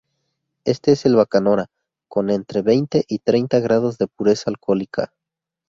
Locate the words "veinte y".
2.63-3.19